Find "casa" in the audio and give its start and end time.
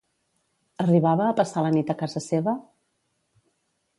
2.01-2.23